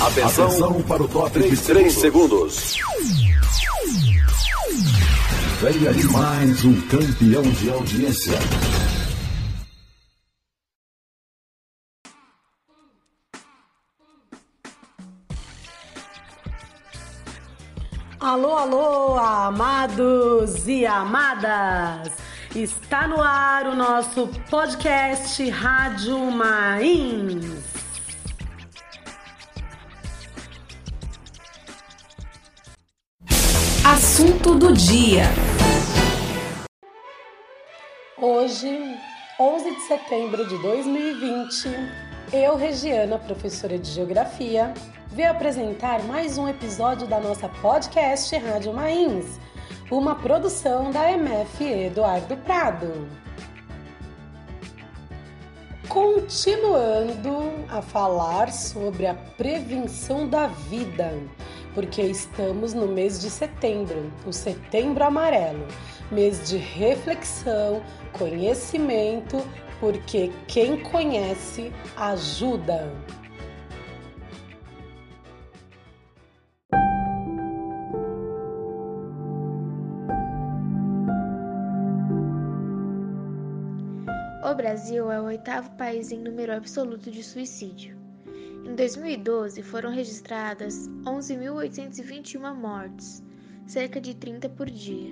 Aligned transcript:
Atenção, 0.00 0.46
Atenção 0.46 0.82
para 0.84 1.02
o 1.02 1.08
top 1.08 1.30
3, 1.30 1.60
3 1.60 1.92
segundos. 1.92 2.78
Venha 5.60 5.92
de 5.92 6.06
mais 6.06 6.64
um 6.64 6.80
campeão 6.88 7.42
de 7.42 7.70
audiência. 7.70 8.38
Alô, 18.18 18.56
alô, 18.56 19.18
amados 19.18 20.66
e 20.66 20.86
amadas! 20.86 22.10
Está 22.56 23.06
no 23.06 23.20
ar 23.20 23.66
o 23.66 23.76
nosso 23.76 24.28
podcast 24.48 25.46
Rádio 25.50 26.18
Mains. 26.30 27.69
Assunto 34.20 34.54
do 34.54 34.74
dia. 34.74 35.22
Hoje, 38.20 38.98
11 39.40 39.70
de 39.74 39.80
setembro 39.80 40.46
de 40.46 40.58
2020, 40.58 41.70
eu, 42.30 42.54
Regiana, 42.54 43.18
professora 43.18 43.78
de 43.78 43.90
Geografia, 43.90 44.74
venho 45.06 45.30
apresentar 45.30 46.02
mais 46.02 46.36
um 46.36 46.46
episódio 46.46 47.06
da 47.06 47.18
nossa 47.18 47.48
podcast 47.48 48.36
Rádio 48.36 48.74
Mains, 48.74 49.40
uma 49.90 50.14
produção 50.14 50.90
da 50.90 51.10
MF 51.10 51.64
Eduardo 51.64 52.36
Prado. 52.36 53.08
Continuando 55.88 57.64
a 57.70 57.80
falar 57.80 58.52
sobre 58.52 59.06
a 59.06 59.14
prevenção 59.14 60.28
da 60.28 60.46
vida 60.46 61.10
porque 61.74 62.02
estamos 62.02 62.74
no 62.74 62.86
mês 62.86 63.20
de 63.20 63.30
setembro, 63.30 64.12
o 64.26 64.32
Setembro 64.32 65.04
Amarelo, 65.04 65.66
mês 66.10 66.48
de 66.48 66.56
reflexão, 66.56 67.82
conhecimento, 68.12 69.38
porque 69.78 70.30
quem 70.46 70.82
conhece 70.82 71.72
ajuda. 71.96 72.92
O 84.42 84.54
Brasil 84.54 85.12
é 85.12 85.20
o 85.20 85.24
oitavo 85.24 85.70
país 85.76 86.10
em 86.10 86.18
número 86.18 86.52
absoluto 86.52 87.10
de 87.10 87.22
suicídio. 87.22 87.99
Em 88.70 88.76
2012, 88.76 89.64
foram 89.64 89.90
registradas 89.90 90.88
11.821 91.04 92.54
mortes, 92.54 93.20
cerca 93.66 94.00
de 94.00 94.14
30 94.14 94.48
por 94.50 94.70
dia, 94.70 95.10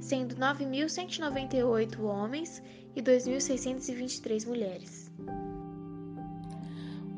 sendo 0.00 0.34
9.198 0.36 2.00
homens 2.00 2.62
e 2.96 3.02
2.623 3.02 4.46
mulheres. 4.46 5.12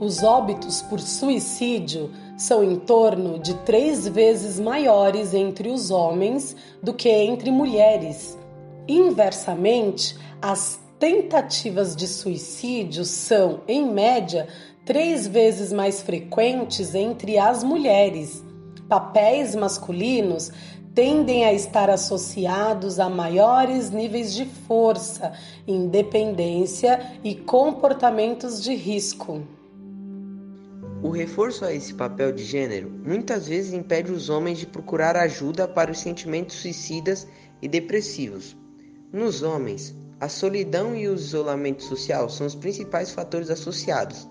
Os 0.01 0.25
óbitos 0.25 0.83
por 0.83 0.98
suicídio 0.98 2.11
são 2.37 2.65
em 2.65 2.81
torno 2.81 3.39
de 3.39 3.55
três 3.59 4.09
vezes 4.09 4.59
maiores 4.59 5.33
entre 5.33 5.69
os 5.69 5.92
homens 5.92 6.57
do 6.83 6.92
que 6.92 7.09
entre 7.09 7.53
mulheres. 7.53 8.37
Inversamente, 8.89 10.17
as 10.42 10.81
tentativas 10.98 11.95
de 11.95 12.09
suicídio 12.09 13.05
são, 13.05 13.61
em 13.69 13.89
média, 13.89 14.48
três 14.89 15.27
vezes 15.27 15.70
mais 15.70 16.00
frequentes 16.00 16.94
entre 16.94 17.36
as 17.36 17.62
mulheres. 17.62 18.42
Papéis 18.89 19.55
masculinos 19.55 20.50
tendem 20.95 21.45
a 21.45 21.53
estar 21.53 21.91
associados 21.91 22.98
a 22.98 23.06
maiores 23.06 23.91
níveis 23.91 24.33
de 24.33 24.47
força, 24.47 25.35
independência 25.67 27.18
e 27.23 27.35
comportamentos 27.35 28.63
de 28.63 28.74
risco. 28.74 29.42
O 31.02 31.11
reforço 31.11 31.67
a 31.67 31.74
esse 31.74 31.92
papel 31.92 32.33
de 32.33 32.42
gênero 32.42 32.90
muitas 33.05 33.46
vezes 33.46 33.74
impede 33.74 34.11
os 34.11 34.30
homens 34.30 34.57
de 34.57 34.67
procurar 34.67 35.18
ajuda 35.18 35.68
para 35.68 35.90
os 35.90 35.98
sentimentos 35.98 36.57
suicidas 36.57 37.29
e 37.61 37.68
depressivos. 37.68 38.57
Nos 39.13 39.42
homens, 39.42 39.95
a 40.18 40.30
solidão 40.30 40.96
e 40.96 41.07
o 41.07 41.14
isolamento 41.14 41.83
social 41.83 42.30
são 42.30 42.46
os 42.46 42.55
principais 42.55 43.11
fatores 43.11 43.51
associados. 43.51 44.27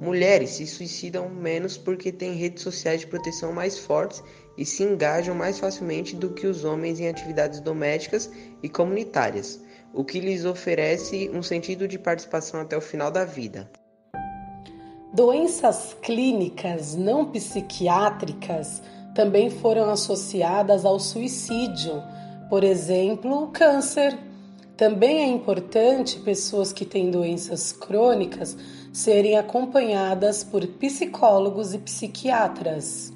Mulheres 0.00 0.50
se 0.50 0.66
suicidam 0.66 1.28
menos 1.30 1.78
porque 1.78 2.12
têm 2.12 2.34
redes 2.34 2.62
sociais 2.62 3.00
de 3.00 3.06
proteção 3.06 3.52
mais 3.52 3.78
fortes 3.78 4.22
e 4.56 4.64
se 4.64 4.82
engajam 4.82 5.34
mais 5.34 5.58
facilmente 5.58 6.14
do 6.14 6.30
que 6.30 6.46
os 6.46 6.64
homens 6.64 7.00
em 7.00 7.08
atividades 7.08 7.60
domésticas 7.60 8.30
e 8.62 8.68
comunitárias, 8.68 9.60
o 9.94 10.04
que 10.04 10.20
lhes 10.20 10.44
oferece 10.44 11.30
um 11.32 11.42
sentido 11.42 11.88
de 11.88 11.98
participação 11.98 12.60
até 12.60 12.76
o 12.76 12.80
final 12.80 13.10
da 13.10 13.24
vida. 13.24 13.70
Doenças 15.14 15.96
clínicas 16.02 16.94
não 16.94 17.30
psiquiátricas 17.30 18.82
também 19.14 19.48
foram 19.48 19.88
associadas 19.88 20.84
ao 20.84 21.00
suicídio, 21.00 22.02
por 22.50 22.62
exemplo, 22.62 23.44
o 23.44 23.48
câncer. 23.48 24.18
Também 24.76 25.20
é 25.20 25.26
importante 25.26 26.18
pessoas 26.18 26.70
que 26.70 26.84
têm 26.84 27.10
doenças 27.10 27.72
crônicas 27.72 28.54
serem 28.96 29.36
acompanhadas 29.36 30.42
por 30.42 30.66
psicólogos 30.66 31.74
e 31.74 31.78
psiquiatras. 31.78 33.12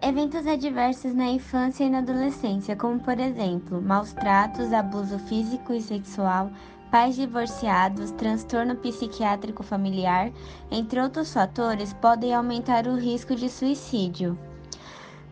Eventos 0.00 0.46
adversos 0.46 1.12
na 1.12 1.26
infância 1.26 1.82
e 1.82 1.90
na 1.90 1.98
adolescência, 1.98 2.76
como 2.76 3.00
por 3.00 3.18
exemplo, 3.18 3.82
maus 3.82 4.12
tratos, 4.12 4.72
abuso 4.72 5.18
físico 5.18 5.72
e 5.72 5.82
sexual, 5.82 6.52
pais 6.88 7.16
divorciados, 7.16 8.12
transtorno 8.12 8.76
psiquiátrico 8.76 9.64
familiar, 9.64 10.30
entre 10.70 11.00
outros 11.00 11.32
fatores, 11.32 11.92
podem 11.94 12.32
aumentar 12.32 12.86
o 12.86 12.94
risco 12.94 13.34
de 13.34 13.50
suicídio. 13.50 14.38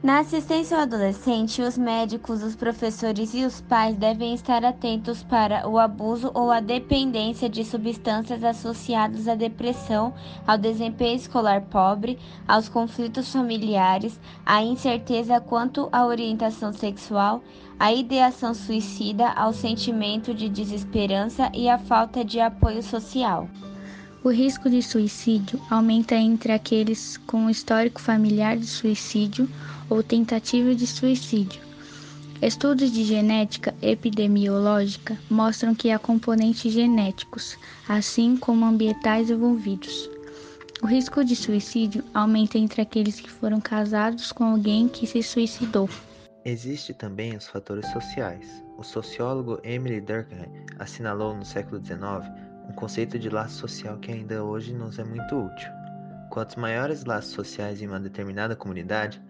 Na 0.03 0.21
assistência 0.21 0.79
ao 0.79 0.85
adolescente, 0.85 1.61
os 1.61 1.77
médicos, 1.77 2.43
os 2.43 2.57
professores 2.57 3.35
e 3.35 3.45
os 3.45 3.61
pais 3.61 3.95
devem 3.95 4.33
estar 4.33 4.65
atentos 4.65 5.23
para 5.23 5.69
o 5.69 5.79
abuso 5.79 6.31
ou 6.33 6.51
a 6.51 6.59
dependência 6.59 7.51
de 7.51 7.63
substâncias 7.67 8.43
associados 8.43 9.29
à 9.29 9.35
depressão, 9.35 10.15
ao 10.47 10.57
desempenho 10.57 11.17
escolar 11.17 11.61
pobre, 11.67 12.19
aos 12.49 12.67
conflitos 12.67 13.31
familiares, 13.31 14.19
à 14.47 14.63
incerteza 14.63 15.39
quanto 15.39 15.91
à 15.93 16.07
orientação 16.07 16.73
sexual, 16.73 17.45
à 17.79 17.93
ideação 17.93 18.55
suicida, 18.55 19.29
ao 19.29 19.53
sentimento 19.53 20.33
de 20.33 20.49
desesperança 20.49 21.53
e 21.53 21.69
à 21.69 21.77
falta 21.77 22.25
de 22.25 22.41
apoio 22.41 22.83
social. 22.83 23.47
O 24.25 24.31
risco 24.31 24.69
de 24.69 24.83
suicídio 24.83 25.59
aumenta 25.71 26.15
entre 26.15 26.53
aqueles 26.53 27.17
com 27.19 27.49
histórico 27.49 28.01
familiar 28.01 28.57
de 28.57 28.67
suicídio 28.67 29.49
ou 29.91 30.03
tentativa 30.03 30.75
de 30.75 30.87
suicídio. 30.87 31.61
Estudos 32.41 32.91
de 32.91 33.05
genética 33.05 33.75
epidemiológica 33.83 35.19
mostram 35.29 35.75
que 35.75 35.91
há 35.91 35.99
componentes 35.99 36.73
genéticos, 36.73 37.59
assim 37.87 38.35
como 38.35 38.65
ambientais 38.65 39.29
envolvidos. 39.29 40.09
O 40.83 40.87
risco 40.87 41.23
de 41.23 41.37
suicídio 41.37 42.03
aumenta 42.15 42.57
entre 42.57 42.81
aqueles 42.81 43.21
que 43.21 43.29
foram 43.29 43.61
casados 43.61 44.33
com 44.33 44.45
alguém 44.45 44.89
que 44.89 45.07
se 45.07 45.23
suicidou. 45.23 45.91
Existem 46.43 46.97
também 46.97 47.37
os 47.37 47.47
fatores 47.47 47.87
sociais. 47.93 48.65
O 48.79 48.83
sociólogo 48.83 49.61
Emily 49.63 50.01
Durkheim 50.01 50.49
assinalou 50.79 51.37
no 51.37 51.45
século 51.45 51.85
XIX 51.85 52.01
um 52.67 52.73
conceito 52.73 53.19
de 53.19 53.29
laço 53.29 53.59
social 53.59 53.99
que 53.99 54.11
ainda 54.11 54.43
hoje 54.43 54.73
nos 54.73 54.99
é 54.99 55.05
muito 55.05 55.37
útil. 55.37 55.69
Quantos 56.31 56.57
maiores 56.57 57.05
laços 57.05 57.33
sociais 57.33 57.83
em 57.83 57.87
uma 57.87 58.01
determinada 58.01 58.57
comunidade, 58.57 59.21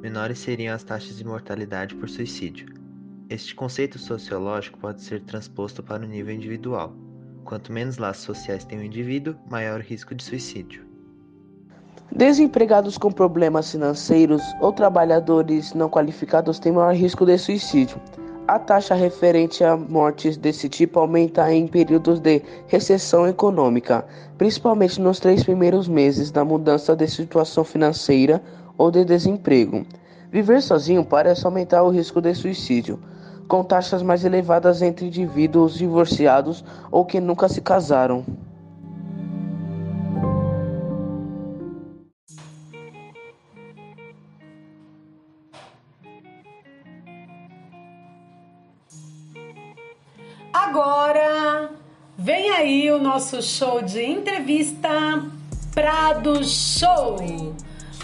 menores 0.00 0.38
seriam 0.38 0.74
as 0.74 0.84
taxas 0.84 1.16
de 1.16 1.24
mortalidade 1.24 1.94
por 1.94 2.08
suicídio. 2.08 2.68
Este 3.28 3.54
conceito 3.54 3.98
sociológico 3.98 4.78
pode 4.78 5.02
ser 5.02 5.20
transposto 5.22 5.82
para 5.82 6.04
o 6.04 6.08
nível 6.08 6.34
individual. 6.34 6.94
Quanto 7.44 7.72
menos 7.72 7.98
laços 7.98 8.24
sociais 8.24 8.64
tem 8.64 8.78
o 8.78 8.84
indivíduo, 8.84 9.34
maior 9.50 9.80
o 9.80 9.82
risco 9.82 10.14
de 10.14 10.22
suicídio. 10.22 10.86
Desempregados 12.12 12.96
com 12.96 13.12
problemas 13.12 13.70
financeiros 13.70 14.42
ou 14.60 14.72
trabalhadores 14.72 15.74
não 15.74 15.90
qualificados 15.90 16.58
têm 16.58 16.72
maior 16.72 16.94
risco 16.94 17.26
de 17.26 17.36
suicídio. 17.36 18.00
A 18.46 18.58
taxa 18.58 18.94
referente 18.94 19.62
a 19.62 19.76
mortes 19.76 20.38
desse 20.38 20.70
tipo 20.70 20.98
aumenta 20.98 21.52
em 21.52 21.66
períodos 21.66 22.18
de 22.18 22.40
recessão 22.66 23.28
econômica, 23.28 24.06
principalmente 24.38 24.98
nos 25.02 25.20
três 25.20 25.44
primeiros 25.44 25.86
meses 25.86 26.30
da 26.30 26.46
mudança 26.46 26.96
de 26.96 27.06
situação 27.06 27.62
financeira 27.62 28.42
ou 28.78 28.92
de 28.92 29.04
desemprego. 29.04 29.84
Viver 30.30 30.62
sozinho 30.62 31.04
parece 31.04 31.42
é 31.42 31.46
aumentar 31.46 31.82
o 31.82 31.90
risco 31.90 32.20
de 32.20 32.32
suicídio, 32.34 33.00
com 33.48 33.64
taxas 33.64 34.02
mais 34.02 34.24
elevadas 34.24 34.80
entre 34.80 35.06
indivíduos 35.06 35.74
divorciados 35.74 36.64
ou 36.90 37.04
que 37.04 37.20
nunca 37.20 37.48
se 37.48 37.60
casaram. 37.60 38.24
Agora 50.52 51.70
vem 52.18 52.50
aí 52.50 52.90
o 52.90 52.98
nosso 52.98 53.42
show 53.42 53.80
de 53.80 54.04
entrevista 54.04 54.90
Prado 55.72 56.44
Show 56.44 57.16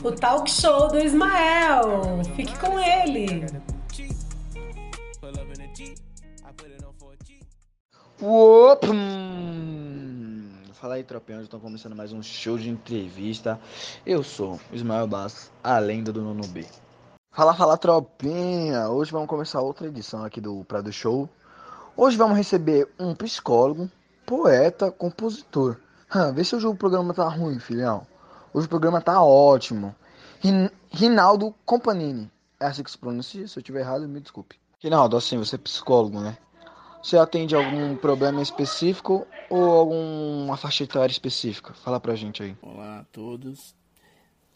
o 0.04 0.12
talk 0.12 0.50
show 0.50 0.88
do 0.88 0.98
Ismael. 0.98 2.22
Fique 2.36 2.58
com 2.58 2.78
ele. 2.78 3.46
Opa! 8.20 8.86
Fala 10.74 10.96
aí, 10.96 11.04
tropinhos, 11.04 11.44
estão 11.44 11.58
começando 11.58 11.96
mais 11.96 12.12
um 12.12 12.22
show 12.22 12.58
de 12.58 12.68
entrevista. 12.68 13.58
Eu 14.04 14.22
sou 14.22 14.60
Ismael 14.70 15.06
Bass, 15.06 15.50
a 15.62 15.78
lenda 15.78 16.12
do 16.12 16.20
Nono 16.20 16.46
B. 16.48 16.66
Fala, 17.32 17.54
fala, 17.54 17.78
tropinha! 17.78 18.90
Hoje 18.90 19.10
vamos 19.10 19.28
começar 19.28 19.62
outra 19.62 19.86
edição 19.86 20.22
aqui 20.22 20.38
do 20.38 20.62
Prado 20.64 20.92
Show. 20.92 21.26
Hoje 21.96 22.18
vamos 22.18 22.36
receber 22.36 22.86
um 22.98 23.14
psicólogo, 23.14 23.90
poeta, 24.26 24.90
compositor. 24.90 25.78
vê 26.34 26.44
se 26.44 26.54
hoje 26.54 26.66
o 26.66 26.74
programa 26.74 27.14
tá 27.14 27.26
ruim, 27.26 27.58
filhão. 27.58 28.06
Hoje 28.54 28.66
o 28.66 28.70
programa 28.70 29.00
tá 29.00 29.20
ótimo. 29.20 29.92
Rin 30.40 30.70
Rinaldo 30.92 31.52
Companini. 31.66 32.30
É 32.60 32.66
assim 32.66 32.84
que 32.84 32.90
se 32.92 32.96
pronuncia? 32.96 33.48
Se 33.48 33.58
eu 33.58 33.62
tiver 33.64 33.80
errado, 33.80 34.08
me 34.08 34.20
desculpe. 34.20 34.56
Rinaldo, 34.78 35.16
assim, 35.16 35.36
você 35.36 35.56
é 35.56 35.58
psicólogo, 35.58 36.20
né? 36.20 36.38
Você 37.02 37.18
atende 37.18 37.56
algum 37.56 37.96
problema 37.96 38.40
específico 38.40 39.26
ou 39.50 39.70
alguma 39.70 40.56
faixa 40.56 40.84
etária 40.84 41.10
específica? 41.10 41.74
Fala 41.74 41.98
pra 41.98 42.14
gente 42.14 42.44
aí. 42.44 42.56
Olá 42.62 43.00
a 43.00 43.04
todos. 43.04 43.74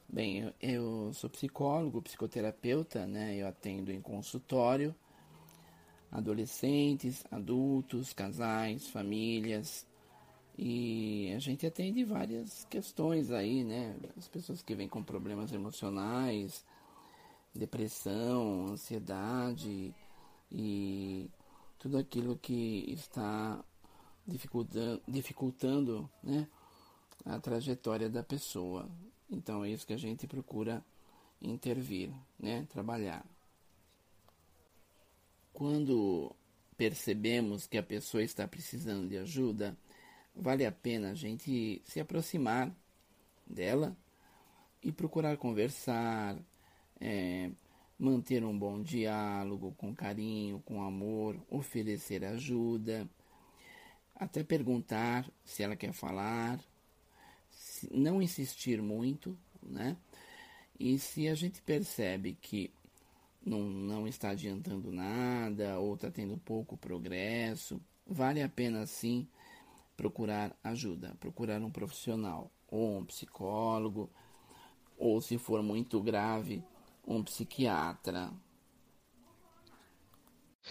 Bem, 0.09 0.45
eu, 0.45 0.53
eu 0.63 1.13
sou 1.13 1.29
psicólogo, 1.29 2.01
psicoterapeuta, 2.01 3.05
né? 3.05 3.35
Eu 3.35 3.49
atendo 3.49 3.91
em 3.91 4.01
consultório 4.01 4.95
adolescentes, 6.13 7.25
adultos, 7.33 8.13
casais, 8.13 8.89
famílias. 8.89 9.85
E 10.61 11.33
a 11.37 11.39
gente 11.39 11.65
atende 11.65 12.03
várias 12.03 12.65
questões 12.65 13.31
aí, 13.31 13.63
né? 13.63 13.97
As 14.17 14.27
pessoas 14.27 14.61
que 14.61 14.75
vêm 14.75 14.89
com 14.89 15.05
problemas 15.05 15.53
emocionais, 15.53 16.65
depressão, 17.55 18.67
ansiedade 18.67 19.95
e 20.51 21.31
tudo 21.79 21.97
aquilo 21.97 22.37
que 22.37 22.85
está 22.89 23.65
dificultando, 24.27 25.01
dificultando 25.07 26.11
né, 26.23 26.49
a 27.25 27.39
trajetória 27.39 28.09
da 28.09 28.25
pessoa. 28.25 28.91
Então 29.31 29.65
é 29.65 29.71
isso 29.71 29.87
que 29.87 29.93
a 29.93 29.99
gente 29.99 30.27
procura 30.27 30.85
intervir, 31.41 32.13
né, 32.37 32.67
trabalhar. 32.69 33.25
Quando 35.53 36.35
percebemos 36.77 37.67
que 37.67 37.79
a 37.79 37.83
pessoa 37.83 38.25
está 38.25 38.47
precisando 38.47 39.09
de 39.09 39.19
ajuda, 39.19 39.77
vale 40.39 40.65
a 40.65 40.73
pena 40.73 41.11
a 41.11 41.15
gente 41.15 41.83
se 41.85 41.99
aproximar 41.99 42.73
dela 43.47 43.97
e 44.83 44.93
procurar 44.93 45.37
conversar, 45.37 46.39
é, 47.01 47.51
manter 47.99 48.45
um 48.45 48.57
bom 48.57 48.81
diálogo 48.81 49.75
com 49.77 49.95
carinho, 49.95 50.63
com 50.65 50.83
amor, 50.83 51.37
oferecer 51.51 52.25
ajuda, 52.25 53.09
até 54.15 54.45
perguntar 54.45 55.29
se 55.45 55.63
ela 55.63 55.77
quer 55.77 55.93
falar, 55.93 56.61
não 57.91 58.23
insistir 58.23 58.81
muito, 58.81 59.37
né? 59.63 59.97
E 60.79 60.97
se 60.99 61.27
a 61.27 61.35
gente 61.35 61.61
percebe 61.63 62.39
que 62.41 62.71
não, 63.45 63.61
não 63.63 64.07
está 64.07 64.31
adiantando 64.31 64.93
nada 64.93 65.81
ou 65.81 65.95
está 65.95 66.09
tendo 66.11 66.39
pouco 66.39 66.77
progresso, 66.77 67.81
vale 68.07 68.41
a 68.41 68.49
pena 68.49 68.87
sim 68.87 69.27
procurar 69.99 70.57
ajuda, 70.63 71.17
procurar 71.19 71.61
um 71.61 71.71
profissional, 71.71 72.53
ou 72.69 72.99
um 72.99 73.05
psicólogo, 73.05 74.09
ou 74.97 75.21
se 75.21 75.37
for 75.37 75.61
muito 75.61 76.01
grave, 76.01 76.63
um 77.05 77.23
psiquiatra. 77.25 78.31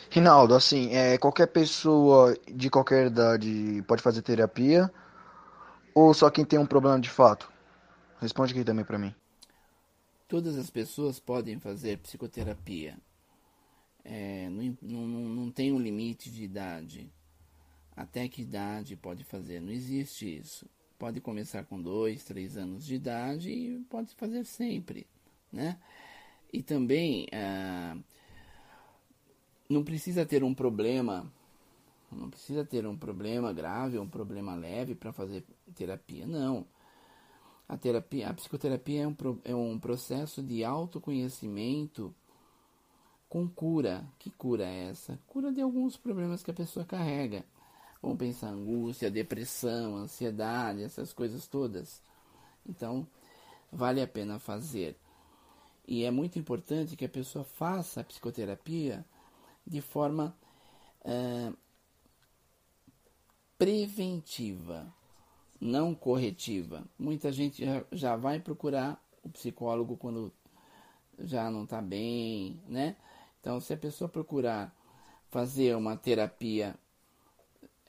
Rinaldo, 0.09 0.55
assim, 0.55 0.93
é, 0.95 1.17
qualquer 1.17 1.47
pessoa 1.47 2.37
de 2.47 2.69
qualquer 2.69 3.07
idade 3.07 3.83
pode 3.85 4.01
fazer 4.01 4.21
terapia 4.21 4.89
ou 5.93 6.13
só 6.13 6.29
quem 6.29 6.45
tem 6.45 6.57
um 6.57 6.65
problema 6.65 6.99
de 6.99 7.09
fato? 7.09 7.51
Responde 8.21 8.53
aqui 8.53 8.63
também 8.63 8.85
para 8.85 8.97
mim. 8.97 9.13
Todas 10.27 10.57
as 10.57 10.69
pessoas 10.69 11.19
podem 11.19 11.59
fazer 11.59 11.97
psicoterapia. 11.97 12.97
É, 14.05 14.47
não, 14.49 14.77
não, 14.81 15.07
não 15.07 15.51
tem 15.51 15.73
um 15.73 15.79
limite 15.79 16.31
de 16.31 16.43
idade. 16.43 17.11
Até 17.97 18.27
que 18.27 18.43
idade 18.43 18.95
pode 18.95 19.23
fazer? 19.23 19.59
Não 19.59 19.71
existe 19.71 20.37
isso. 20.37 20.69
Pode 20.99 21.19
começar 21.19 21.65
com 21.65 21.81
dois, 21.81 22.23
três 22.23 22.55
anos 22.55 22.85
de 22.85 22.93
idade 22.93 23.49
e 23.49 23.79
pode 23.89 24.13
fazer 24.13 24.45
sempre, 24.45 25.07
né? 25.51 25.79
E 26.53 26.61
também 26.61 27.27
ah, 27.33 27.97
não 29.67 29.83
precisa 29.83 30.27
ter 30.27 30.43
um 30.43 30.53
problema, 30.53 31.31
não 32.11 32.29
precisa 32.29 32.63
ter 32.63 32.85
um 32.85 32.95
problema 32.95 33.51
grave, 33.51 33.97
um 33.97 34.07
problema 34.07 34.53
leve 34.53 34.93
para 34.93 35.11
fazer 35.11 35.43
terapia, 35.73 36.27
não. 36.27 36.67
A 37.67 37.75
terapia, 37.77 38.29
a 38.29 38.33
psicoterapia 38.33 39.03
é 39.03 39.07
um, 39.07 39.15
é 39.43 39.55
um 39.55 39.79
processo 39.79 40.43
de 40.43 40.63
autoconhecimento 40.63 42.13
com 43.27 43.49
cura. 43.49 44.07
Que 44.19 44.29
cura 44.29 44.65
é 44.65 44.89
essa? 44.89 45.19
Cura 45.25 45.51
de 45.51 45.61
alguns 45.61 45.97
problemas 45.97 46.43
que 46.43 46.51
a 46.51 46.53
pessoa 46.53 46.85
carrega. 46.85 47.43
Vamos 48.01 48.17
pensar 48.17 48.49
angústia, 48.49 49.09
depressão, 49.09 49.97
ansiedade, 49.97 50.83
essas 50.83 51.13
coisas 51.13 51.47
todas. 51.47 52.01
Então, 52.67 53.07
vale 53.71 54.01
a 54.01 54.07
pena 54.07 54.39
fazer. 54.39 54.97
E 55.87 56.03
é 56.03 56.11
muito 56.11 56.37
importante 56.37 56.95
que 56.95 57.05
a 57.05 57.09
pessoa 57.09 57.45
faça 57.45 58.01
a 58.01 58.03
psicoterapia 58.03 59.05
de 59.65 59.81
forma 59.81 60.35
é, 61.03 61.51
preventiva, 63.57 64.93
não 65.59 65.95
corretiva. 65.95 66.83
Muita 66.99 67.31
gente 67.31 67.65
já, 67.65 67.85
já 67.91 68.15
vai 68.15 68.39
procurar 68.39 69.01
o 69.23 69.29
psicólogo 69.29 69.97
quando 69.97 70.31
já 71.19 71.49
não 71.49 71.63
está 71.63 71.81
bem, 71.81 72.61
né? 72.67 72.95
Então, 73.39 73.59
se 73.59 73.73
a 73.73 73.77
pessoa 73.77 74.09
procurar 74.09 74.75
fazer 75.29 75.75
uma 75.75 75.95
terapia 75.95 76.75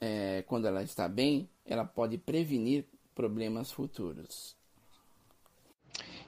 é, 0.01 0.43
quando 0.47 0.67
ela 0.67 0.83
está 0.83 1.07
bem, 1.07 1.49
ela 1.65 1.85
pode 1.85 2.17
prevenir 2.17 2.85
problemas 3.13 3.71
futuros. 3.71 4.55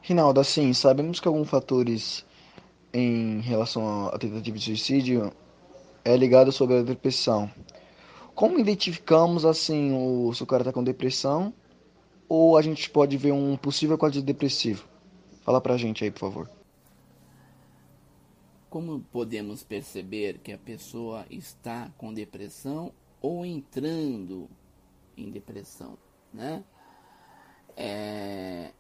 Rinaldo, 0.01 0.39
assim, 0.39 0.73
sabemos 0.73 1.19
que 1.19 1.27
alguns 1.27 1.49
fatores 1.49 2.25
em 2.93 3.39
relação 3.39 4.07
à 4.07 4.17
tentativa 4.17 4.57
de 4.57 4.65
suicídio 4.65 5.31
é 6.03 6.15
ligado 6.17 6.51
sobre 6.51 6.79
a 6.79 6.81
depressão. 6.81 7.49
Como 8.33 8.59
identificamos 8.59 9.45
assim 9.45 9.93
o, 9.93 10.33
se 10.33 10.41
o 10.41 10.45
cara 10.45 10.63
está 10.63 10.73
com 10.73 10.83
depressão 10.83 11.53
ou 12.27 12.57
a 12.57 12.61
gente 12.61 12.89
pode 12.89 13.17
ver 13.17 13.31
um 13.31 13.55
possível 13.55 13.97
quadro 13.97 14.21
depressivo? 14.21 14.87
Fala 15.43 15.61
pra 15.61 15.77
gente 15.77 16.03
aí, 16.03 16.11
por 16.11 16.19
favor. 16.19 16.49
Como 18.69 19.01
podemos 19.11 19.63
perceber 19.63 20.39
que 20.39 20.51
a 20.51 20.57
pessoa 20.57 21.25
está 21.29 21.91
com 21.97 22.13
depressão 22.13 22.93
ou 23.21 23.45
entrando 23.45 24.49
em 25.15 25.29
depressão, 25.29 25.97
né? 26.33 26.63
É, 27.77 28.73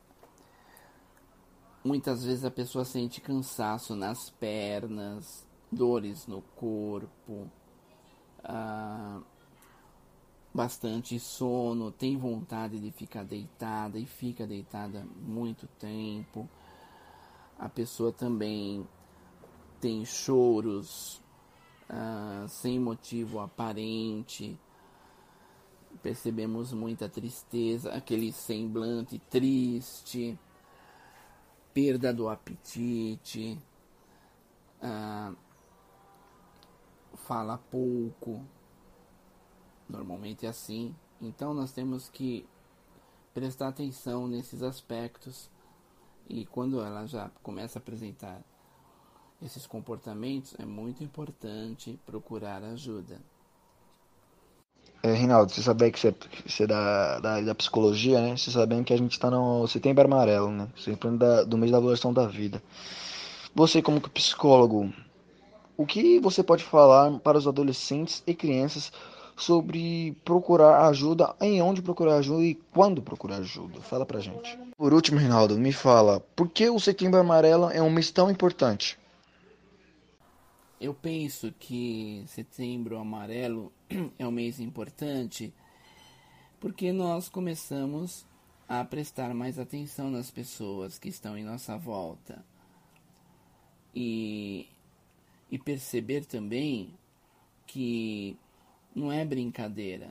Muitas 1.83 2.23
vezes 2.23 2.45
a 2.45 2.51
pessoa 2.51 2.85
sente 2.85 3.19
cansaço 3.19 3.95
nas 3.95 4.29
pernas, 4.29 5.47
dores 5.71 6.27
no 6.27 6.43
corpo, 6.55 7.49
ah, 8.43 9.19
bastante 10.53 11.19
sono, 11.19 11.91
tem 11.91 12.17
vontade 12.17 12.79
de 12.79 12.91
ficar 12.91 13.23
deitada 13.23 13.97
e 13.97 14.05
fica 14.05 14.45
deitada 14.45 15.03
muito 15.23 15.65
tempo. 15.79 16.47
A 17.57 17.67
pessoa 17.67 18.11
também 18.11 18.87
tem 19.79 20.05
choros 20.05 21.20
ah, 21.91 22.45
sem 22.47 22.79
motivo 22.79 23.39
aparente. 23.39 24.57
Percebemos 26.01 26.73
muita 26.73 27.09
tristeza, 27.09 27.93
aquele 27.93 28.31
semblante 28.31 29.19
triste 29.29 30.39
perda 31.73 32.13
do 32.13 32.29
apetite, 32.29 33.57
ah, 34.81 35.33
fala 37.15 37.57
pouco, 37.57 38.45
normalmente 39.89 40.45
é 40.45 40.49
assim. 40.49 40.95
Então 41.21 41.53
nós 41.53 41.71
temos 41.71 42.09
que 42.09 42.47
prestar 43.33 43.69
atenção 43.69 44.27
nesses 44.27 44.61
aspectos 44.63 45.49
e 46.27 46.45
quando 46.45 46.81
ela 46.81 47.05
já 47.05 47.29
começa 47.41 47.79
a 47.79 47.81
apresentar 47.81 48.41
esses 49.41 49.65
comportamentos, 49.65 50.55
é 50.59 50.65
muito 50.65 51.03
importante 51.03 51.99
procurar 52.05 52.63
ajuda. 52.63 53.19
É, 55.03 55.13
Rinaldo, 55.13 55.51
você 55.51 55.63
sabe 55.63 55.91
que 55.91 55.99
você, 55.99 56.13
você 56.45 56.63
é 56.63 56.67
da, 56.67 57.19
da, 57.19 57.41
da, 57.41 57.55
psicologia, 57.55 58.21
né? 58.21 58.37
Você 58.37 58.51
sabe 58.51 58.83
que 58.83 58.93
a 58.93 58.97
gente 58.97 59.13
está 59.13 59.31
no 59.31 59.67
setembro 59.67 60.05
amarelo, 60.05 60.51
né? 60.51 60.67
Sempre 60.77 61.09
da, 61.17 61.43
do 61.43 61.57
mês 61.57 61.71
da 61.71 61.79
evolução 61.79 62.13
da 62.13 62.27
vida. 62.27 62.61
Você, 63.55 63.81
como 63.81 63.99
psicólogo, 63.99 64.93
o 65.75 65.85
que 65.87 66.19
você 66.19 66.43
pode 66.43 66.63
falar 66.63 67.19
para 67.19 67.37
os 67.37 67.47
adolescentes 67.47 68.21
e 68.27 68.35
crianças 68.35 68.91
sobre 69.35 70.15
procurar 70.23 70.85
ajuda, 70.87 71.33
em 71.41 71.61
onde 71.63 71.81
procurar 71.81 72.17
ajuda 72.17 72.43
e 72.43 72.53
quando 72.71 73.01
procurar 73.01 73.37
ajuda? 73.37 73.81
Fala 73.81 74.05
pra 74.05 74.19
gente. 74.19 74.57
Por 74.77 74.93
último, 74.93 75.19
Rinaldo, 75.19 75.57
me 75.57 75.73
fala, 75.73 76.19
por 76.35 76.47
que 76.47 76.69
o 76.69 76.79
setembro 76.79 77.19
amarelo 77.19 77.71
é 77.71 77.81
um 77.81 77.89
mês 77.89 78.11
tão 78.11 78.29
importante? 78.29 79.00
Eu 80.81 80.95
penso 80.95 81.53
que 81.59 82.23
setembro 82.25 82.97
amarelo 82.97 83.71
é 84.17 84.25
um 84.25 84.31
mês 84.31 84.59
importante 84.59 85.53
porque 86.59 86.91
nós 86.91 87.29
começamos 87.29 88.25
a 88.67 88.83
prestar 88.83 89.31
mais 89.35 89.59
atenção 89.59 90.09
nas 90.09 90.31
pessoas 90.31 90.97
que 90.97 91.07
estão 91.07 91.37
em 91.37 91.43
nossa 91.43 91.77
volta 91.77 92.43
e, 93.93 94.67
e 95.51 95.59
perceber 95.59 96.25
também 96.25 96.95
que 97.67 98.35
não 98.95 99.11
é 99.11 99.23
brincadeira. 99.23 100.09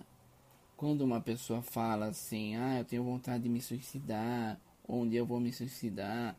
Quando 0.77 1.01
uma 1.01 1.21
pessoa 1.21 1.63
fala 1.63 2.07
assim, 2.07 2.55
ah, 2.55 2.79
eu 2.79 2.85
tenho 2.85 3.03
vontade 3.03 3.43
de 3.43 3.49
me 3.49 3.61
suicidar, 3.61 4.57
onde 4.87 5.17
eu 5.17 5.27
vou 5.27 5.41
me 5.41 5.53
suicidar, 5.53 6.37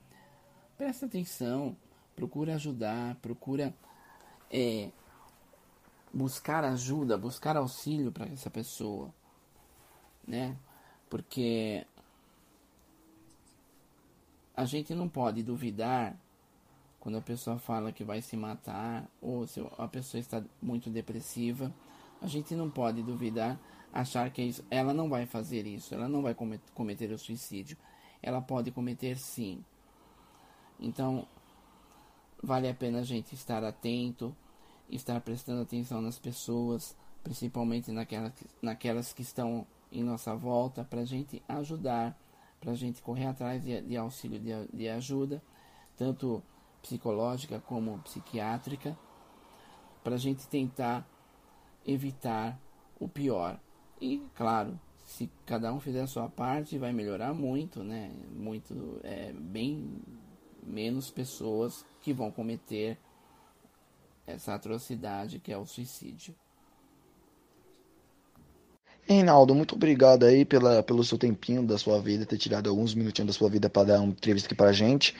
presta 0.77 1.05
atenção, 1.05 1.75
procura 2.15 2.55
ajudar, 2.55 3.15
procura 3.15 3.75
é, 4.51 4.89
buscar 6.13 6.63
ajuda, 6.65 7.17
buscar 7.17 7.55
auxílio 7.55 8.11
para 8.11 8.25
essa 8.25 8.49
pessoa, 8.49 9.13
né? 10.27 10.57
Porque 11.09 11.85
a 14.55 14.65
gente 14.65 14.93
não 14.93 15.07
pode 15.07 15.41
duvidar 15.41 16.15
quando 16.99 17.17
a 17.17 17.21
pessoa 17.21 17.57
fala 17.57 17.91
que 17.91 18.03
vai 18.03 18.21
se 18.21 18.37
matar 18.37 19.09
ou 19.21 19.47
se 19.47 19.59
a 19.77 19.87
pessoa 19.87 20.19
está 20.19 20.43
muito 20.61 20.89
depressiva, 20.89 21.73
a 22.21 22.27
gente 22.27 22.53
não 22.53 22.69
pode 22.69 23.01
duvidar, 23.01 23.59
achar 23.91 24.29
que 24.29 24.41
isso, 24.43 24.63
ela 24.69 24.93
não 24.93 25.09
vai 25.09 25.25
fazer 25.25 25.65
isso, 25.65 25.95
ela 25.95 26.07
não 26.07 26.21
vai 26.21 26.35
cometer 26.75 27.11
o 27.11 27.17
suicídio. 27.17 27.75
Ela 28.21 28.39
pode 28.39 28.69
cometer 28.69 29.17
sim. 29.17 29.65
Então, 30.79 31.27
vale 32.41 32.69
a 32.69 32.73
pena 32.73 32.99
a 32.99 33.03
gente 33.03 33.33
estar 33.33 33.63
atento, 33.63 34.35
estar 34.91 35.19
prestando 35.21 35.61
atenção 35.61 36.01
nas 36.01 36.19
pessoas, 36.19 36.95
principalmente 37.23 37.91
naquelas, 37.91 38.33
naquelas 38.61 39.13
que 39.13 39.21
estão 39.21 39.65
em 39.91 40.03
nossa 40.03 40.35
volta, 40.35 40.83
para 40.83 41.01
a 41.01 41.05
gente 41.05 41.41
ajudar, 41.47 42.17
para 42.59 42.71
a 42.71 42.75
gente 42.75 43.01
correr 43.01 43.25
atrás 43.25 43.63
de, 43.63 43.81
de 43.81 43.97
auxílio, 43.97 44.39
de, 44.39 44.67
de 44.71 44.89
ajuda, 44.89 45.41
tanto 45.97 46.41
psicológica 46.81 47.59
como 47.59 47.99
psiquiátrica, 47.99 48.97
para 50.03 50.15
a 50.15 50.17
gente 50.17 50.47
tentar 50.47 51.07
evitar 51.85 52.59
o 52.99 53.07
pior. 53.07 53.59
E, 53.99 54.25
claro, 54.35 54.79
se 55.05 55.29
cada 55.45 55.73
um 55.73 55.79
fizer 55.79 56.01
a 56.01 56.07
sua 56.07 56.29
parte, 56.29 56.77
vai 56.77 56.91
melhorar 56.91 57.33
muito, 57.33 57.83
né? 57.83 58.11
Muito, 58.33 58.99
é, 59.03 59.33
bem 59.33 60.01
menos 60.63 61.11
pessoas 61.11 61.85
que 62.01 62.13
vão 62.13 62.31
cometer 62.31 62.97
essa 64.25 64.53
atrocidade 64.53 65.39
que 65.39 65.51
é 65.51 65.57
o 65.57 65.65
suicídio. 65.65 66.35
Reinaldo, 69.07 69.55
muito 69.55 69.75
obrigado 69.75 70.25
aí 70.25 70.45
pela, 70.45 70.83
pelo 70.83 71.03
seu 71.03 71.17
tempinho 71.17 71.65
da 71.65 71.77
sua 71.77 71.99
vida, 71.99 72.25
ter 72.25 72.37
tirado 72.37 72.69
alguns 72.69 72.93
minutinhos 72.93 73.27
da 73.27 73.37
sua 73.37 73.49
vida 73.49 73.69
para 73.69 73.87
dar 73.87 74.01
uma 74.01 74.11
entrevista 74.11 74.47
aqui 74.47 74.55
pra 74.55 74.71
gente. 74.71 75.15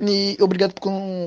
E 0.00 0.36
obrigado 0.40 0.72
por 0.74 0.82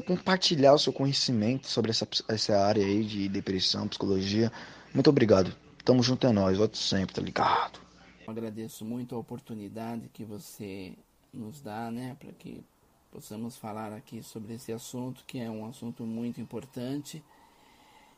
compartilhar 0.05 0.73
o 0.73 0.79
seu 0.79 0.93
conhecimento 0.93 1.67
sobre 1.67 1.91
essa, 1.91 2.07
essa 2.29 2.57
área 2.57 2.85
aí 2.85 3.03
de 3.03 3.27
depressão, 3.27 3.87
psicologia. 3.87 4.51
Muito 4.93 5.09
obrigado. 5.09 5.53
Tamo 5.83 6.01
junto 6.01 6.25
é 6.25 6.31
nós, 6.31 6.57
volte 6.57 6.77
sempre, 6.77 7.13
tá 7.13 7.21
ligado? 7.21 7.79
agradeço 8.25 8.85
muito 8.85 9.13
a 9.13 9.17
oportunidade 9.17 10.09
que 10.09 10.23
você 10.23 10.93
nos 11.33 11.61
dá, 11.61 11.91
né, 11.91 12.15
para 12.19 12.31
que 12.31 12.63
possamos 13.11 13.57
falar 13.57 13.91
aqui 13.91 14.23
sobre 14.23 14.53
esse 14.53 14.71
assunto, 14.71 15.23
que 15.27 15.37
é 15.39 15.51
um 15.51 15.65
assunto 15.65 16.05
muito 16.05 16.39
importante 16.39 17.21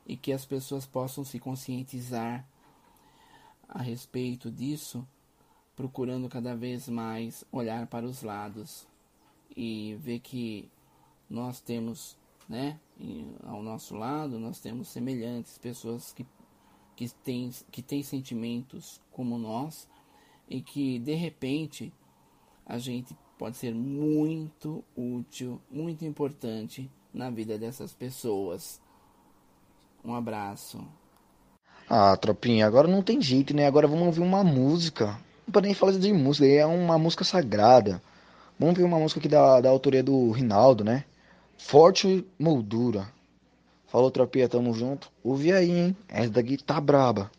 e 0.06 0.16
que 0.16 0.32
as 0.32 0.46
pessoas 0.46 0.86
possam 0.86 1.26
se 1.26 1.40
conscientizar 1.40 2.48
a 3.68 3.82
respeito 3.82 4.52
disso, 4.52 5.06
procurando 5.76 6.30
cada 6.30 6.56
vez 6.56 6.88
mais 6.88 7.44
olhar 7.52 7.88
para 7.88 8.06
os 8.06 8.22
lados 8.22 8.88
e 9.58 9.98
ver 10.00 10.20
que 10.20 10.70
nós 11.28 11.60
temos, 11.60 12.16
né, 12.48 12.80
ao 13.44 13.64
nosso 13.64 13.96
lado, 13.96 14.40
nós 14.40 14.60
temos 14.60 14.90
semelhantes, 14.90 15.58
pessoas 15.58 16.14
que, 16.14 16.26
que, 16.96 17.10
têm, 17.10 17.50
que 17.72 17.82
têm 17.82 18.04
sentimentos 18.04 19.02
como 19.12 19.40
nós 19.40 19.88
e 20.48 20.62
que 20.62 21.00
de 21.00 21.16
repente 21.16 21.92
a 22.66 22.78
gente 22.78 23.18
pode 23.38 23.58
ser 23.58 23.74
muito 23.74 24.84
útil, 24.96 25.60
muito 25.70 26.06
importante 26.06 26.90
na 27.14 27.30
vida 27.30 27.58
dessas 27.58 27.94
pessoas. 27.94 28.82
Um 30.04 30.14
abraço. 30.14 30.86
Ah, 31.90 32.16
tropinha, 32.18 32.66
agora 32.66 32.88
não 32.88 33.02
tem 33.02 33.22
jeito, 33.22 33.54
né? 33.54 33.68
Agora 33.68 33.88
vamos 33.88 34.06
ouvir 34.06 34.22
uma 34.22 34.44
música. 34.44 35.20
Não 35.46 35.52
pode 35.52 35.68
nem 35.68 35.76
falar 35.76 35.94
de 35.94 36.14
música, 36.14 36.46
é 36.46 36.66
uma 36.66 36.98
música 36.98 37.24
sagrada. 37.24 38.02
Vamos 38.58 38.78
ver 38.78 38.84
uma 38.84 39.00
música 39.00 39.20
aqui 39.20 39.28
da, 39.28 39.62
da 39.62 39.70
autoria 39.70 40.04
do 40.04 40.32
Rinaldo, 40.32 40.84
né? 40.84 41.06
Forte 41.58 42.26
Moldura. 42.40 43.08
Falou, 43.88 44.10
tropinha, 44.10 44.50
tamo 44.50 44.74
junto. 44.74 45.12
Ouve 45.24 45.52
aí, 45.52 45.72
hein? 45.72 45.98
Essa 46.08 46.30
daqui 46.30 46.58
tá 46.58 46.80
braba. 46.80 47.30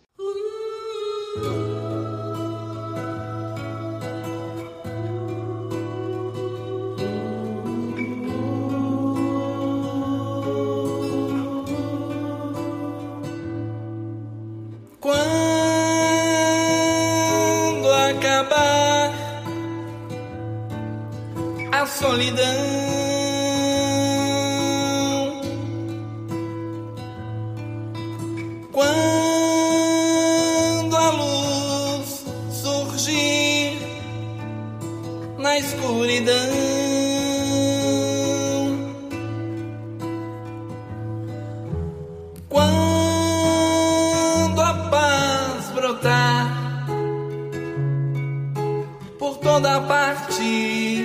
solidão. 22.14 22.46
Quando 28.70 28.96
a 30.96 31.10
luz 31.10 32.24
surgir 32.52 33.78
na 35.38 35.58
escuridão, 35.58 36.34
quando 42.48 43.00
a 44.60 44.74
paz 44.88 45.70
brotar 45.74 46.86
por 49.18 49.36
toda 49.38 49.80
parte. 49.80 51.03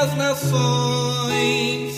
Das 0.00 0.14
nações, 0.14 1.96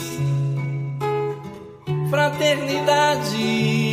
fraternidade. 2.09 3.90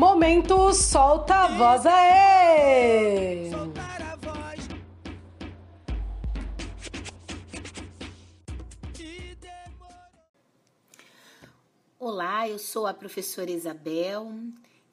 Momento 0.00 0.72
solta 0.72 1.34
a 1.34 1.48
voz 1.48 1.84
aê! 1.84 3.50
Olá, 11.98 12.48
eu 12.48 12.58
sou 12.58 12.86
a 12.86 12.94
professora 12.94 13.50
Isabel. 13.50 14.32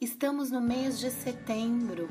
Estamos 0.01 0.51
no 0.51 0.59
mês 0.59 0.99
de 0.99 1.09
setembro, 1.09 2.09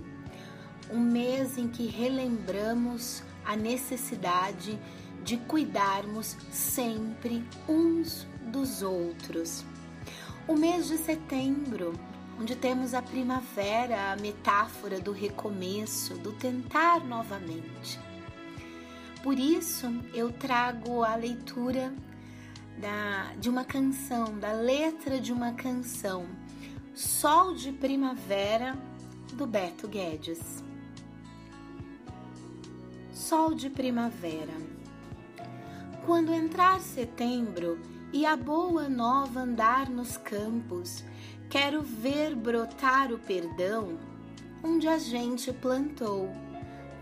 um 0.91 0.99
mês 0.99 1.59
em 1.59 1.69
que 1.69 1.87
relembramos 1.87 3.23
a 3.45 3.55
necessidade 3.55 4.81
de 5.23 5.37
cuidarmos 5.37 6.35
sempre 6.51 7.47
uns 7.69 8.27
dos 8.51 8.81
outros. 8.81 9.67
O 10.49 10.55
mês 10.55 10.89
de 10.89 10.97
setembro, 10.97 11.93
onde 12.39 12.55
temos 12.55 12.95
a 12.95 13.03
primavera, 13.03 14.13
a 14.13 14.17
metáfora 14.17 15.01
do 15.01 15.13
recomeço, 15.13 16.15
do 16.15 16.33
tentar 16.33 17.05
novamente. 17.05 17.99
Por 19.23 19.39
isso, 19.39 19.87
eu 20.15 20.33
trago 20.33 21.03
a 21.03 21.17
leitura 21.17 21.93
da, 22.79 23.33
de 23.39 23.49
uma 23.49 23.65
canção, 23.65 24.39
da 24.39 24.53
letra 24.53 25.19
de 25.19 25.33
uma 25.33 25.53
canção, 25.53 26.27
Sol 26.95 27.55
de 27.55 27.73
Primavera, 27.73 28.77
do 29.33 29.47
Beto 29.47 29.89
Guedes. 29.89 30.65
Sol 33.13 33.55
de 33.55 33.69
Primavera. 33.69 34.55
Quando 36.05 36.33
entrar 36.33 36.81
setembro 36.81 37.79
e 38.13 38.25
a 38.25 38.37
boa 38.37 38.89
nova 38.89 39.41
andar 39.41 39.91
nos 39.91 40.17
campos, 40.17 41.03
quero 41.49 41.83
ver 41.83 42.35
brotar 42.35 43.13
o 43.13 43.19
perdão 43.19 43.99
onde 44.63 44.89
a 44.89 44.99
gente 44.99 45.53
plantou. 45.53 46.31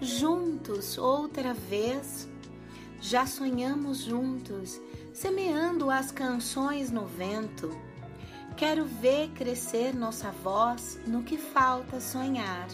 Juntos 0.01 0.99
outra 0.99 1.55
vez, 1.55 2.29
já 3.01 3.27
sonhamos 3.27 3.99
juntos, 3.99 4.81
semeando 5.13 5.91
as 5.91 6.11
canções 6.11 6.91
no 6.91 7.07
vento. 7.07 7.71
Quero 8.57 8.85
ver 8.85 9.31
crescer 9.31 9.95
nossa 9.95 10.31
voz 10.31 11.01
no 11.07 11.23
que 11.23 11.39
falta 11.39 12.01
sonhar. 12.01 12.69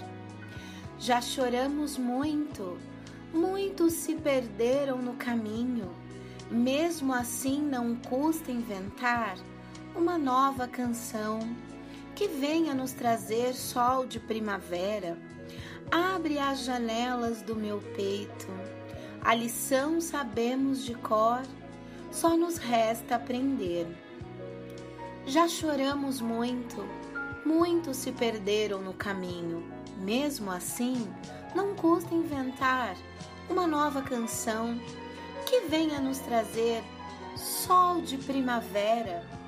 Já 0.99 1.21
choramos 1.21 1.97
muito, 1.97 2.77
muitos 3.33 3.93
se 3.93 4.17
perderam 4.17 4.99
no 4.99 5.15
caminho. 5.15 5.91
Mesmo 6.51 7.15
assim, 7.15 7.63
não 7.63 7.95
custa 7.95 8.51
inventar 8.51 9.37
uma 9.95 10.17
nova 10.17 10.69
canção 10.69 11.41
que 12.15 12.29
venha 12.29 12.75
nos 12.75 12.93
trazer 12.93 13.55
sol 13.55 14.07
de 14.07 14.21
primavera. 14.21 15.19
Abre 15.91 16.39
as 16.39 16.65
janelas 16.65 17.43
do 17.43 17.57
meu 17.57 17.79
peito. 17.97 18.47
A 19.23 19.35
lição 19.35 20.01
sabemos 20.01 20.85
de 20.85 20.95
cor, 20.95 21.43
só 22.11 22.37
nos 22.37 22.57
resta 22.57 23.17
aprender. 23.17 23.87
Já 25.27 25.49
choramos 25.49 26.21
muito, 26.21 26.85
muitos 27.45 27.97
se 27.99 28.13
perderam 28.13 28.81
no 28.81 28.95
caminho. 28.95 29.65
Mesmo 29.99 30.51
assim, 30.51 31.07
não 31.55 31.75
custa 31.75 32.15
inventar 32.15 32.97
uma 33.49 33.67
nova 33.67 34.01
canção 34.01 34.81
que 35.47 35.61
venha 35.69 36.01
nos 36.01 36.19
trazer 36.19 36.83
sol 37.37 38.01
de 38.01 38.17
primavera. 38.17 39.40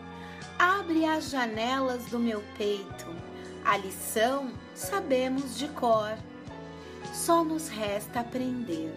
Abre 0.63 1.05
as 1.05 1.29
janelas 1.29 2.07
do 2.07 2.21
meu 2.21 2.41
peito. 2.57 3.13
A 3.65 3.77
lição 3.77 4.53
sabemos 4.73 5.59
de 5.59 5.67
cor. 5.67 6.17
Só 7.13 7.43
nos 7.43 7.69
resta 7.69 8.21
aprender. 8.21 8.95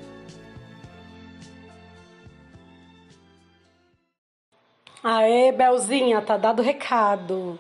Aê, 5.04 5.52
Belzinha, 5.52 6.22
tá 6.22 6.38
dado 6.38 6.60
o 6.60 6.64
recado. 6.64 7.60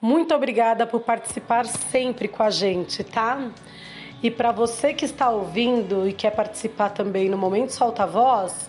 Muito 0.00 0.34
obrigada 0.34 0.84
por 0.84 1.02
participar 1.02 1.66
sempre 1.66 2.26
com 2.26 2.42
a 2.42 2.50
gente, 2.50 3.04
tá? 3.04 3.52
E 4.24 4.28
para 4.28 4.50
você 4.50 4.92
que 4.92 5.04
está 5.04 5.30
ouvindo 5.30 6.08
e 6.08 6.12
quer 6.12 6.32
participar 6.32 6.90
também 6.90 7.28
no 7.28 7.38
Momento 7.38 7.70
Solta 7.70 8.08
Voz, 8.08 8.68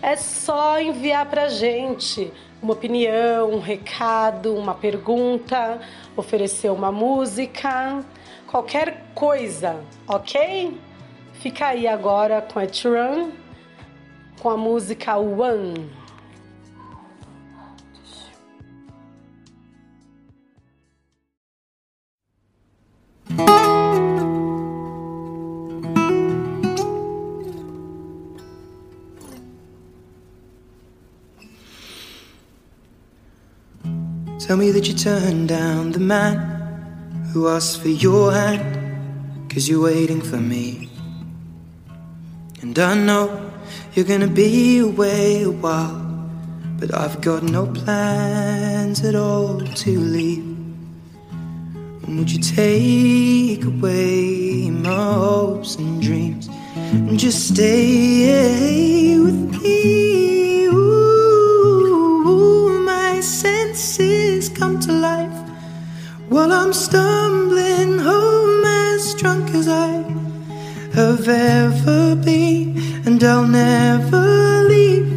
é 0.00 0.16
só 0.16 0.80
enviar 0.80 1.26
para 1.26 1.50
gente 1.50 2.32
uma 2.64 2.72
opinião, 2.72 3.50
um 3.50 3.60
recado, 3.60 4.56
uma 4.56 4.74
pergunta, 4.74 5.78
oferecer 6.16 6.70
uma 6.70 6.90
música, 6.90 8.02
qualquer 8.46 9.04
coisa, 9.14 9.84
ok? 10.08 10.74
Fica 11.34 11.66
aí 11.66 11.86
agora 11.86 12.40
com 12.40 12.58
a 12.58 12.62
Run, 12.62 13.32
com 14.40 14.48
a 14.48 14.56
música 14.56 15.14
One. 15.14 15.90
Tell 34.46 34.58
me 34.58 34.70
that 34.72 34.86
you 34.86 34.92
turned 34.92 35.48
down 35.48 35.92
the 35.92 36.00
man 36.00 36.36
who 37.32 37.48
asked 37.48 37.80
for 37.80 37.88
your 37.88 38.30
hand, 38.30 39.48
cause 39.48 39.66
you're 39.70 39.82
waiting 39.82 40.20
for 40.20 40.36
me. 40.36 40.90
And 42.60 42.78
I 42.78 42.92
know 42.92 43.50
you're 43.94 44.04
gonna 44.04 44.26
be 44.26 44.80
away 44.80 45.44
a 45.44 45.50
while, 45.50 45.98
but 46.78 46.94
I've 46.94 47.22
got 47.22 47.42
no 47.42 47.66
plans 47.68 49.02
at 49.02 49.14
all 49.14 49.60
to 49.60 49.98
leave. 49.98 50.44
And 52.02 52.18
would 52.18 52.30
you 52.30 52.42
take 52.42 53.64
away 53.64 54.68
my 54.68 55.14
hopes 55.14 55.76
and 55.76 56.02
dreams 56.02 56.50
and 56.92 57.18
just 57.18 57.48
stay 57.48 59.18
with 59.18 59.62
me? 59.62 60.23
While 66.34 66.52
I'm 66.52 66.72
stumbling 66.72 68.00
home 68.00 68.64
as 68.64 69.14
drunk 69.14 69.54
as 69.54 69.68
I 69.68 70.02
have 70.92 71.28
ever 71.28 72.16
been, 72.16 72.76
and 73.06 73.22
I'll 73.22 73.46
never 73.46 74.64
leave 74.68 75.12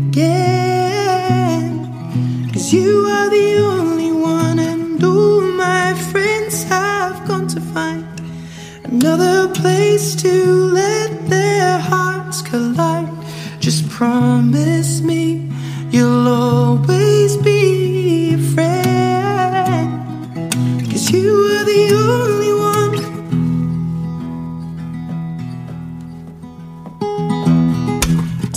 again. 0.00 1.72
Cause 2.52 2.70
you 2.70 3.06
are 3.06 3.30
the 3.30 3.56
only 3.60 4.12
one, 4.12 4.58
and 4.58 5.02
all 5.02 5.40
my 5.40 5.94
friends 6.12 6.64
have 6.64 7.26
gone 7.26 7.48
to 7.48 7.62
find 7.62 8.06
another 8.84 9.48
place 9.54 10.14
to 10.16 10.67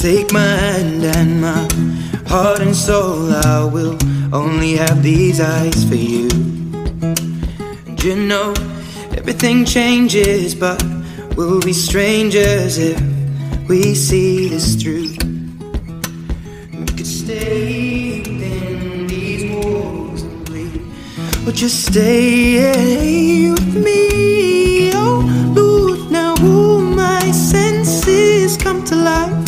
Take 0.01 0.33
my 0.33 0.39
hand 0.39 1.03
and 1.03 1.41
my 1.41 1.67
heart 2.27 2.59
and 2.59 2.75
soul. 2.75 3.31
I 3.31 3.63
will 3.63 3.95
only 4.33 4.75
have 4.77 5.03
these 5.03 5.39
eyes 5.39 5.87
for 5.87 5.93
you. 5.93 6.27
And 7.85 8.03
you 8.03 8.15
know 8.15 8.55
everything 9.15 9.63
changes, 9.63 10.55
but 10.55 10.83
we'll 11.35 11.61
be 11.61 11.71
strangers 11.71 12.79
if 12.79 12.99
we 13.69 13.93
see 13.93 14.47
this 14.49 14.73
through. 14.73 15.13
We 16.79 16.85
could 16.87 17.05
stay 17.05 18.21
within 18.21 19.05
these 19.05 19.51
walls 19.51 20.23
and 20.23 20.45
bleed, 20.45 20.81
or 21.47 21.51
just 21.51 21.85
stay 21.85 23.51
with 23.51 23.75
me. 23.75 24.89
Oh 24.95 25.21
Lord, 25.55 26.11
now 26.11 26.33
all 26.41 26.81
my 26.81 27.29
senses 27.29 28.57
come 28.57 28.83
to 28.85 28.95
life 28.95 29.40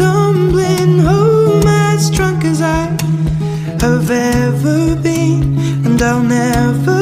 stumbling 0.00 0.98
home 1.00 1.62
as 1.66 2.10
drunk 2.10 2.42
as 2.46 2.62
I 2.62 2.86
have 3.82 4.10
ever 4.10 4.96
been, 4.96 5.58
and 5.84 6.00
I'll 6.00 6.22
never 6.22 6.99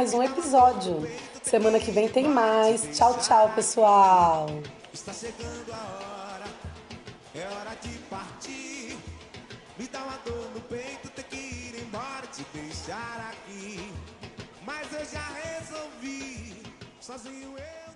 mais 0.00 0.14
um 0.14 0.22
episódio. 0.22 1.06
Semana 1.42 1.78
que 1.78 1.90
vem 1.90 2.08
tem 2.08 2.26
mais. 2.26 2.88
Tchau, 2.96 3.18
tchau, 3.18 3.50
pessoal. 3.50 4.46
Está 4.94 5.12
chegando 5.12 5.70
a 5.70 5.76
hora, 5.76 6.44
é 7.34 7.46
hora 7.46 7.76
de 7.82 7.98
partir. 8.08 8.96
Me 9.78 9.86
dá 9.88 10.02
uma 10.02 10.16
dor 10.24 10.50
no 10.54 10.60
peito, 10.62 11.10
ter 11.10 11.24
que 11.24 11.36
ir 11.36 11.82
embora, 11.82 12.26
te 12.32 12.42
deixar 12.54 13.30
aqui. 13.30 13.92
Mas 14.64 14.90
eu 14.90 15.04
já 15.04 15.26
resolvi, 15.44 16.62
sozinho 16.98 17.58
eu. 17.58 17.89